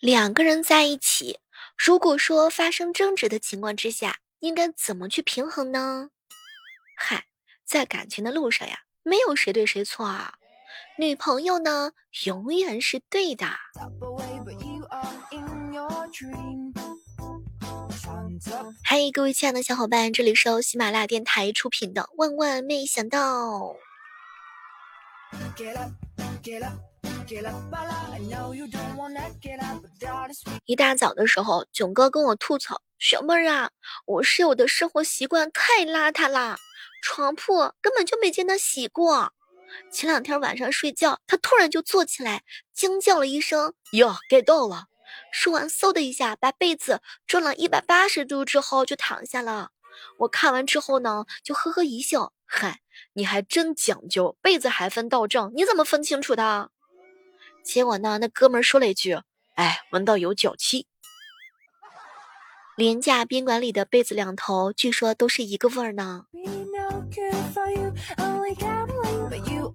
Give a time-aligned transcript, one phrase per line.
[0.00, 1.40] 两个人在一起，
[1.76, 6.10] 如果说发生争执的情况之下，应该怎么去平衡呢？
[6.98, 7.24] 嗨，
[7.64, 10.34] 在感情的路上呀，没有谁对谁错啊。
[10.98, 11.92] 女朋友呢，
[12.26, 13.46] 永远是对的。
[18.84, 23.58] 嗨，各位亲爱的小伙伴，这里是由喜马拉雅电台出品的《万万没想到》。
[30.64, 33.70] 一大早的时候，囧哥跟我吐槽：“小妹儿啊，
[34.06, 36.58] 我室友的生活习惯太邋遢啦，
[37.02, 39.32] 床铺根本就没见他洗过。
[39.92, 42.42] 前两天晚上睡觉，他突然就坐起来，
[42.72, 44.86] 惊叫了一声：‘哟，该到了！’
[45.32, 49.70] 说完，嗖的一下把被子转了一百八十度之后就躺下了。
[50.18, 52.80] 我看完之后呢，就呵呵一笑：‘嗨，
[53.12, 56.70] 你还真讲究，被子还分倒正，你怎么分清楚的？’”
[57.66, 58.18] 结果呢？
[58.18, 59.18] 那哥们说了一句
[59.56, 60.86] ：“哎，闻到有脚气。”
[62.78, 66.26] 廉价宾馆里的被子两头，据说都是一个味儿呢。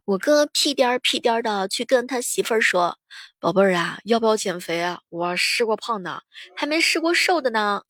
[0.06, 2.98] 我哥屁颠儿屁颠儿的去跟他媳妇儿说
[3.42, 5.02] ：“宝贝儿啊，要不要减肥啊？
[5.10, 6.24] 我试过胖的，
[6.56, 7.84] 还没试过瘦的呢。”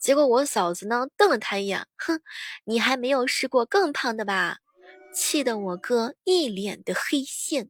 [0.00, 2.20] 结果我嫂子呢瞪了他一眼：“哼，
[2.64, 4.58] 你还没有试过更胖的吧？”
[5.12, 7.68] 气得我哥一脸的黑线。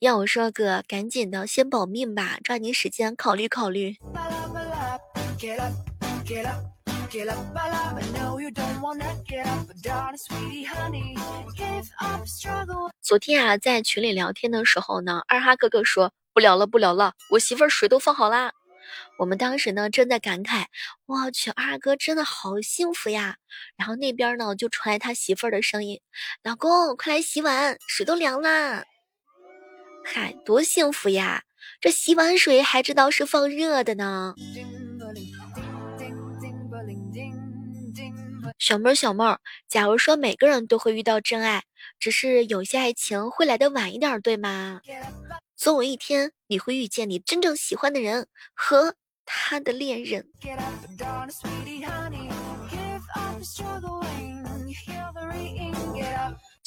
[0.00, 3.96] 要我说哥，赶紧的，先保命吧，抓紧时间考虑考虑。
[13.00, 18.52] 昨天啊，在群里聊天的时候呢，二哈哥哥说不聊了不聊了，我媳妇儿水都放好啦。
[19.18, 20.64] 我们当时呢正在感慨，
[21.06, 23.36] 我去，二哥真的好幸福呀。
[23.76, 26.00] 然后那边呢就传来他媳妇儿的声音
[26.42, 28.84] ：“老公，快来洗碗，水都凉啦。”
[30.04, 31.42] 嗨，多幸福呀！
[31.80, 34.34] 这洗碗水还知道是放热的呢。
[38.58, 41.64] 小妹儿，小妹儿，假如说每个人都会遇到真爱，
[41.98, 44.80] 只是有些爱情会来的晚一点，对吗？
[45.56, 48.94] 总有一天你会遇见你真正喜欢的人和
[49.24, 50.26] 他的恋人。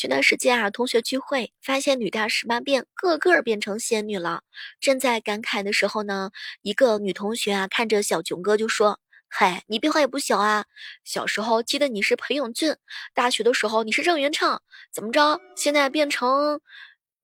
[0.05, 4.43] 前段时间啊，同学聚会，发现女大十八变，个个变成仙女了。
[4.79, 6.29] 正在感慨的时候呢，
[6.61, 10.66] 一个女同学啊，看着小囧哥就说：“嗨，你变化也不小啊！
[11.03, 12.75] 小时候记得你是裴勇俊，
[13.16, 14.61] 大学的时候你是郑元畅，
[14.93, 16.61] 怎么着，现在变成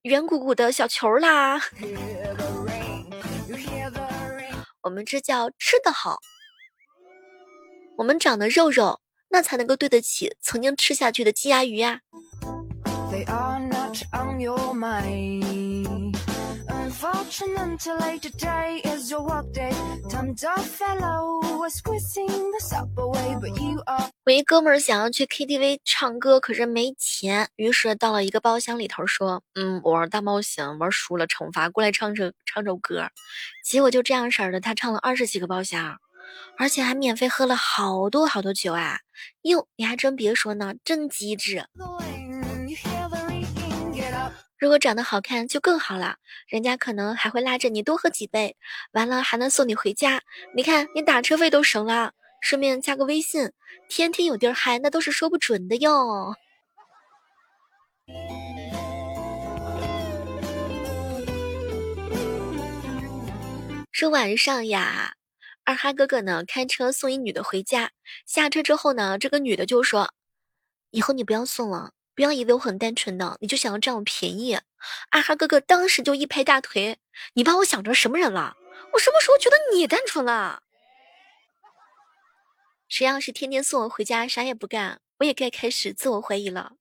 [0.01, 1.61] 圆鼓鼓的小球啦？”
[4.81, 6.19] 我们这叫吃得好，
[7.99, 12.01] 我们长得肉肉，那才能够对得起曾经吃下去的鸡鸭鱼呀。
[24.23, 33.09] 我一哥们儿想要去 KTV 唱歌，可是没钱，于是到了一个包厢里头说：“嗯，我玩大冒险玩输了，惩罚过来唱首唱首歌。”
[33.65, 35.97] 结果就这样式儿的，他唱了二十几个包厢，
[36.57, 38.99] 而且还免费喝了好多好多酒啊！
[39.43, 41.65] 哟，你还真别说呢，真机智。
[44.61, 46.17] 如果长得好看就更好了，
[46.47, 48.55] 人家可能还会拉着你多喝几杯，
[48.91, 50.21] 完了还能送你回家。
[50.55, 53.53] 你看你打车费都省了，顺便加个微信，
[53.89, 56.35] 天天有地儿嗨，那都是说不准的哟。
[63.91, 65.15] 说晚上呀，
[65.63, 67.89] 二哈哥哥呢开车送一女的回家，
[68.27, 70.13] 下车之后呢，这个女的就说
[70.91, 74.59] ：“以后你不要送了。”不要以为我很单纯的，你就想要占我便宜。
[75.09, 76.99] 二哈哥哥当时就一拍大腿
[77.33, 78.55] ：“你把我想成什么人了？
[78.93, 80.61] 我什么时候觉得你单纯了？
[82.87, 86.73] 谁要是天天送我回家，啥也不干，我也该开始自我怀疑了。”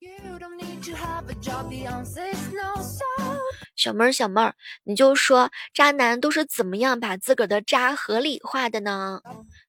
[3.75, 9.23] 小妹儿，小妹儿，你就说渣男都是怎么样把自个儿的渣合理化的呢？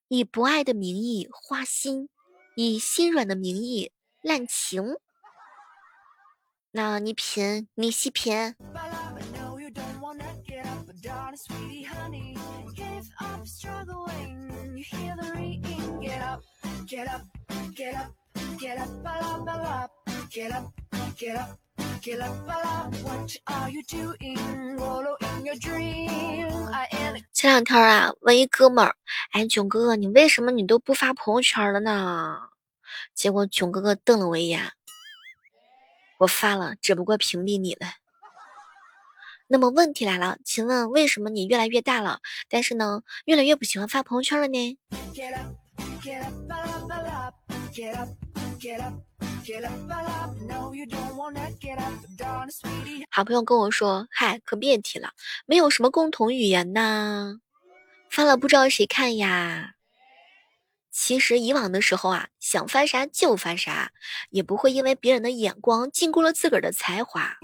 [0.10, 2.10] 以不爱的名义花心，
[2.58, 4.98] 以心软的名义滥情。
[6.74, 8.56] 那你品，你细品。
[27.34, 28.96] 前两天啊，问一哥们儿，
[29.32, 32.38] 哎，囧哥哥，你为什么你都不发朋友圈了呢？
[33.14, 34.72] 结果囧哥哥瞪了我一眼。
[36.22, 37.88] 我发了，只不过屏蔽你了。
[39.48, 44.78] 那么问题来了，请问为什么你越来越大了，但是呢，越来越不喜欢发朋友圈了呢？
[53.10, 55.14] 好朋友跟我说：“嗨，可别提了，
[55.48, 57.40] 没有什么共同语言呐，
[58.12, 59.74] 发了不知道谁看呀。”
[60.92, 63.92] 其实以往的时候啊，想翻啥就翻啥，
[64.30, 67.38] 也不会因为别人的眼光禁锢了自个儿的才华。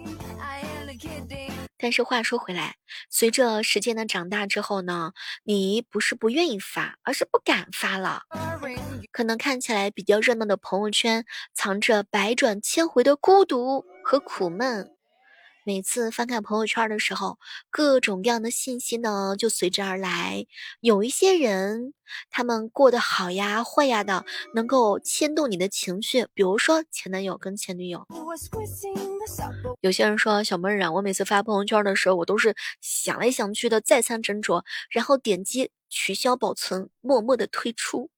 [1.80, 2.76] 但是话说回来，
[3.10, 5.14] 随着时间的长大之后呢，
[5.44, 8.24] 你不是不愿意发，而是不敢发了。
[9.12, 11.24] 可能看起来比较热闹的朋友圈，
[11.54, 14.97] 藏着百转千回的孤独和苦闷。
[15.68, 20.46] 每次翻看朋友圈的时候，各种各样的信息呢就随之而来。
[20.80, 21.94] 有一些人，
[22.30, 24.24] 他们过得好呀、坏呀的，
[24.56, 26.25] 能够牵动你的情绪。
[26.34, 28.08] 比如说前男友跟前女友。
[29.81, 38.10] 有些人说小妹儿啊，我每次发朋友圈的时候，我都是想来想去的，再三斟酌，然后点击取消保存，默默的退出。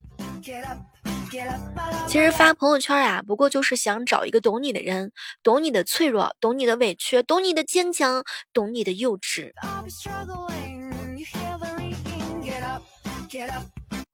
[2.07, 5.11] 其实发朋友圈啊，不过就是想找一个懂你的人，
[5.43, 9.51] 懂你的脆弱，懂你的委屈，懂你的坚强，懂你的幼稚。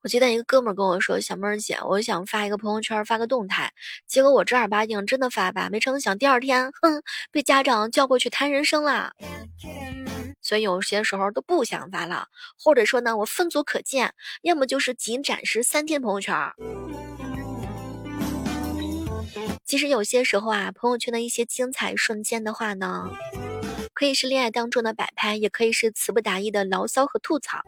[0.04, 3.72] 我记得一个哥们跟我说：“小妹儿姐，我想发一个朋友圈，发个动态。
[4.06, 7.02] 结果我正儿八经真的发吧，没成想第二天，哼，
[7.32, 9.14] 被家长叫过去谈人生了。
[10.42, 12.28] 所以有些时候都不想发了，
[12.60, 14.14] 或者说呢，我分组可见，
[14.44, 16.36] 要么就是仅展示三天朋友圈。”
[19.66, 23.10] 其实有些时候啊，朋友圈的一些精彩瞬间的话呢，
[23.94, 27.62] 可以是恋爱当中的摆拍，也可以是词不达意的牢骚和吐槽。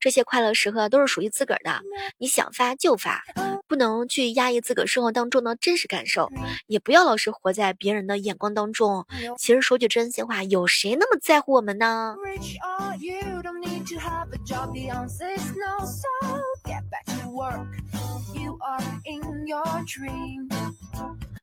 [0.00, 1.82] 这些快乐时刻都是属于自个儿的，
[2.16, 3.22] 你想发就发，
[3.68, 6.30] 不能去压抑自个儿生活当中的真实感受，
[6.66, 9.06] 也不要老是活在别人的眼光当中。
[9.36, 12.16] 其实说句真心话，有谁那么在乎我们呢？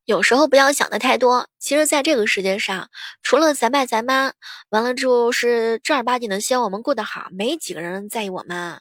[0.10, 1.48] 有时候不要想的太多。
[1.60, 2.90] 其实，在这个世界上，
[3.22, 4.34] 除了咱爸咱妈，
[4.70, 8.80] 完了之后是正儿八经的希望我们过得好，没几个人在意我们。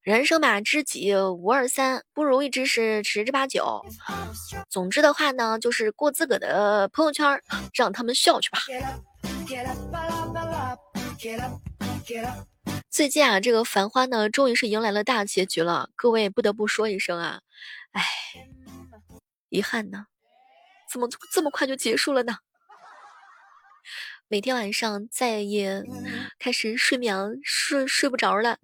[0.00, 3.84] 人生嘛，知己无二三，不如意之事十之八九。
[4.70, 7.38] 总之的话呢，就是过自个儿的朋友圈，
[7.74, 8.60] 让他们笑去吧。
[12.88, 15.90] 最近啊，这个繁花呢，终于是迎来了大结局了。
[15.94, 17.40] 各位不得不说一声啊，
[17.92, 18.02] 哎。
[19.48, 20.06] 遗憾呢，
[20.90, 22.38] 怎么这么快就结束了呢？
[24.30, 25.82] 每天晚上再也
[26.38, 28.58] 开始睡眠睡睡不着了。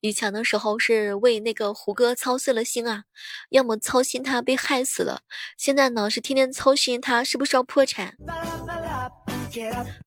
[0.00, 3.02] 以前的时候是为那个胡歌操碎了心啊，
[3.50, 5.22] 要么操心他被害死了。
[5.56, 8.14] 现在呢是天天操心他是不是要破产。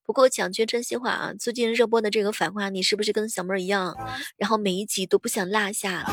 [0.02, 3.94] 不过讲句真心话啊，最近热播的这个《繁花》，你是不是跟小妹儿一样，
[4.38, 6.06] 然后每一集都不想落下？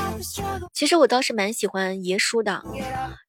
[0.74, 2.64] 其实我倒是蛮喜欢爷叔的。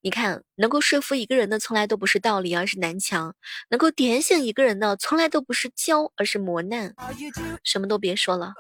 [0.01, 3.33] 你看，能够说服一个人的从来都不是道理，而是南墙；
[3.71, 6.95] 能够点醒一个人的从来都不是教，而是磨难。
[7.65, 8.53] 什么都别说了，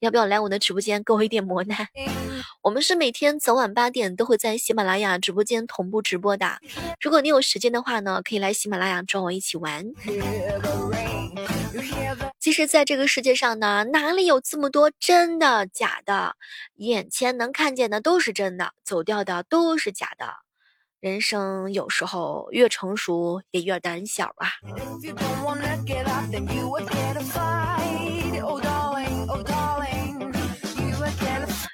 [0.00, 1.86] 要不要来我的直播间给我一点磨难？
[2.64, 6.58] 我们是每天早晚八点都会在喜马拉雅直播间同步直播的。
[6.98, 9.84] 如果你有时间的话呢，可以来喜马拉雅找我一起玩。
[12.40, 16.36] 其实，在这个世界上呢，哪里有这么多真的假的？
[16.76, 20.43] 眼前能看见的都是真的，走掉的都是假的。
[21.04, 24.48] 人生有时候越成熟也越胆小啊。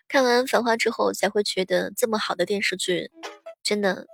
[0.09, 3.13] 看完《繁花》之后，才会觉得这么好的电视剧，
[3.63, 4.09] 真的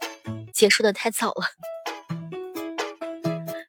[0.53, 1.47] 结束的太早了。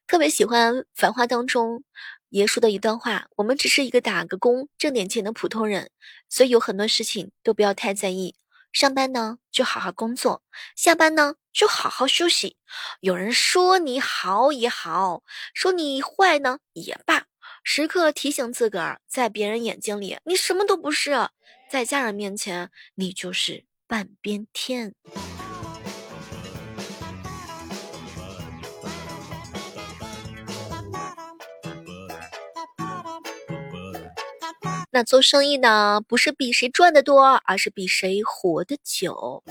[0.06, 1.82] 特别喜欢《繁花》当中
[2.28, 5.92] 爷说的一段话：“我们只是一个打个工挣点钱的普通人，
[6.28, 8.36] 所以有很多事情都不要太在意。
[8.72, 10.44] 上班呢就好好工作，
[10.76, 12.58] 下班呢就好好休息。
[13.00, 17.26] 有人说你好也好，说你坏呢也罢，
[17.64, 21.30] 时刻提醒自个儿，在别人眼睛里你什么都不是，
[21.70, 24.94] 在家人面前你就是半边天。”
[34.90, 39.44] 那做生意呢，不是比谁赚的多，而是比谁活得久。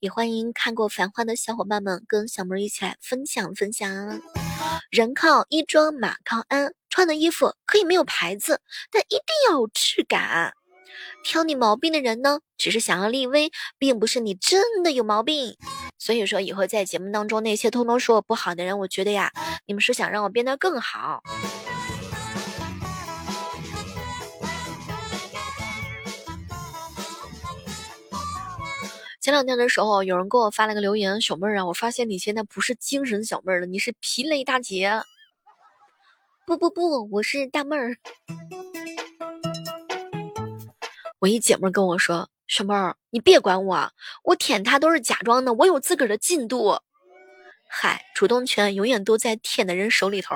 [0.00, 4.20] 也欢迎看过《繁花》的小伙伴们跟小妹一起来分享分享。
[4.90, 10.54] 人靠衣装，马靠鞍，穿的衣服可以没有牌子，但一定要有质感。
[11.22, 15.56] 挑你毛病的人呢，只是想要立威，并不是你真的有毛病。
[15.98, 19.30] 所以说，以后在节目当中那些通通说我不好的人，我觉得呀，
[19.66, 21.22] 你们是想让我变得更好。
[29.22, 35.00] 前两天的时候，有人给我发了个留言：“小妹儿啊，我发现你现在不是精神小妹儿了，你是疲累大姐。”
[36.44, 37.94] 不不不，我是大妹儿。
[41.20, 43.92] 我一姐妹跟我说：“小妹儿，你别管我，
[44.24, 46.80] 我舔他都是假装的，我有自个儿的进度。”
[47.70, 50.34] 嗨，主动权永远都在舔的人手里头。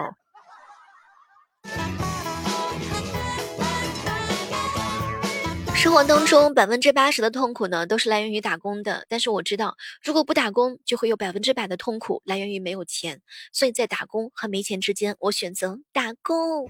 [5.87, 9.07] 生活当中百分之八十的痛苦呢，都是来源于打工的。
[9.09, 13.23] 但是我知道，如果不打工，就会有百分之百的痛苦来源于没有钱。
[13.53, 16.69] 所以在打工和没钱之间，我选择打工。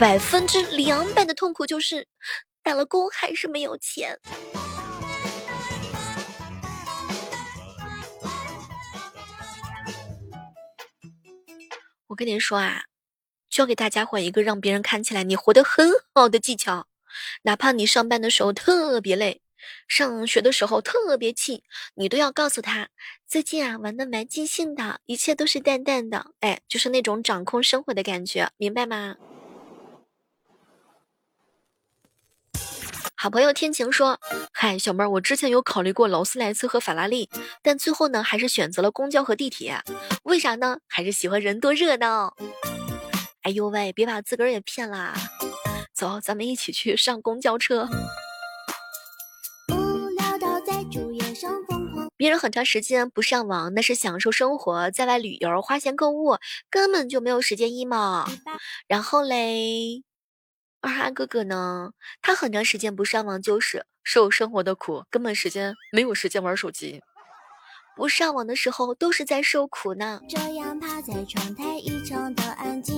[0.00, 2.08] 百分之两百的痛苦就是
[2.60, 4.18] 打了工还是没有钱。
[12.08, 12.86] 我跟你说啊，
[13.48, 16.88] 教给大家伙一个让别人看起来你活得很好的技巧。
[17.42, 19.40] 哪怕你上班的时候特别累，
[19.88, 21.64] 上学的时候特别气，
[21.94, 22.88] 你都要告诉他，
[23.26, 29.16] 最近啊玩的蛮尽兴的，一切都是淡淡的，哎，就是那种掌控生活的感觉，明白吗？
[33.16, 34.20] 好朋友天晴说
[34.52, 37.30] ：“嗨，小妹儿，我之前有考虑过劳斯莱斯和法拉利，
[37.62, 39.80] 但最后呢，还是选择了公交和地铁，
[40.24, 40.78] 为啥呢？
[40.88, 42.36] 还是喜欢人多热闹。
[43.40, 45.14] 哎呦喂，别把自个儿也骗啦！”
[45.94, 47.88] 走，咱们一起去上公交车。
[52.16, 56.38] 别人很长时间不上网，那是享受生活，在外旅游、花钱购物，
[56.70, 58.26] 根本就没有时间 emo。
[58.88, 60.02] 然后嘞，
[60.80, 61.90] 二哈哥哥呢？
[62.22, 67.02] 他很长时间不上网，就是受生活的苦，根本时间没有时间玩手机。
[67.96, 70.20] 不上网的时候，都是在受苦呢。
[70.28, 72.94] 这样趴在窗台，异常的安静。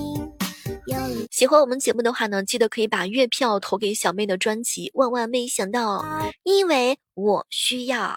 [1.30, 4.90] 喜欢我们节目的话呢，记得可以把月票投给小妹的专辑。
[4.94, 6.04] 万万没想到，
[6.44, 8.16] 因为我需要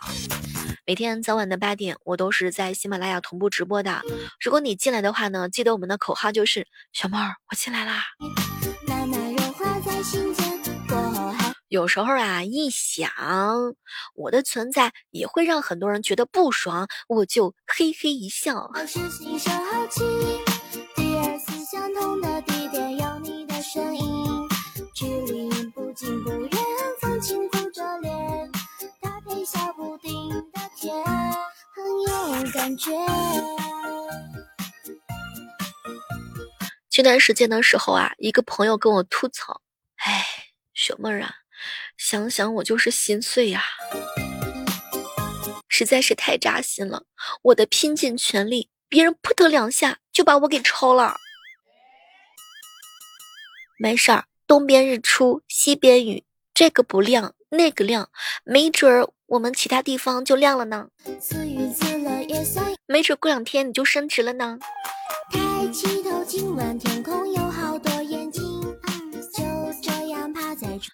[0.85, 4.01] 每天早晚的八点，我都是在喜马拉雅同步直播的。
[4.39, 8.03] 如果你进来的话呢，记得我们的口号就是“小妹儿，我进来啦”。
[11.67, 13.11] 有时候啊，一想
[14.15, 18.71] 我的存在也会让很多人觉得不爽，我就嘿嘿一笑。
[36.89, 39.61] 这段时间的时候啊，一个朋友跟我吐槽
[40.03, 40.25] ：“哎，
[40.73, 41.33] 雪妹儿啊，
[41.97, 43.63] 想想我就是心碎呀，
[45.67, 47.03] 实在是太扎心了。
[47.43, 51.15] 我的拼尽全力，别人扑腾两下就把我给超了。
[53.77, 58.09] 没事儿，东边日出西边雨，这个不亮那个亮，
[58.43, 60.89] 没准儿我们其他地方就亮了呢。”
[62.91, 64.57] 没准过两天你就升职了呢。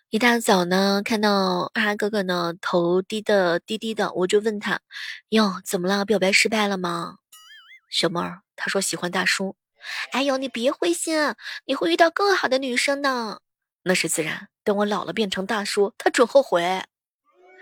[0.10, 4.82] 一大早呢，看到二哈哥哥呢头低的低低的，我就问他
[5.30, 6.04] ：“哟，怎么了？
[6.04, 7.16] 表白失败了吗？”
[7.90, 9.56] 小妹儿他说喜欢大叔。
[10.12, 11.16] 哎呦，你别灰心，
[11.64, 13.40] 你会遇到更好的女生的，
[13.84, 14.50] 那是自然。
[14.66, 16.84] 等我老了变成大叔，他准后悔。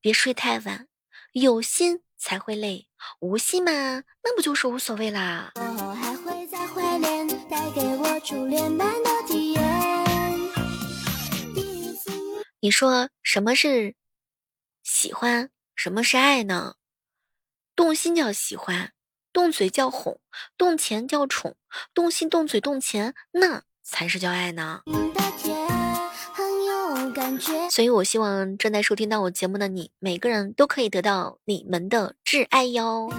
[0.00, 0.86] 别睡太晚，
[1.32, 2.88] 有心才会累，
[3.20, 5.52] 无心嘛，那不就是无所谓啦。
[12.60, 13.94] 你说什么是
[14.82, 16.74] 喜欢，什么是爱呢？
[17.74, 18.92] 动心叫喜欢，
[19.32, 20.20] 动嘴叫哄，
[20.56, 21.56] 动钱叫宠，
[21.94, 24.82] 动心动嘴动钱，那才是叫爱呢。
[27.70, 33.12] 所以，我希望正在收听到我节目的你，每个人都可以得到你们的挚爱哟。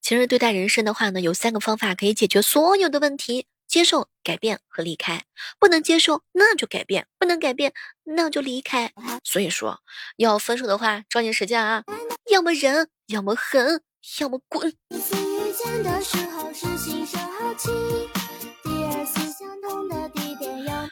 [0.00, 5.24] 其实，对待人生的话呢，有三个方法可以解决所有的问题，接受改变和离开，
[5.58, 7.72] 不能接受那就改变，不能改变
[8.04, 8.92] 那就离开。
[9.22, 9.80] 所以说，
[10.16, 11.84] 要分手的话，抓紧时间啊，
[12.30, 13.82] 要么忍，要么狠，
[14.20, 14.74] 要么滚。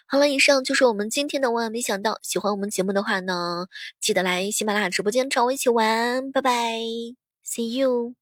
[0.07, 2.19] 好了，以上就是我们今天的万万没想到。
[2.23, 3.67] 喜欢我们节目的话呢，
[4.01, 6.51] 记得来喜马拉雅直播间找我一起玩，拜拜
[7.45, 8.22] ，See you。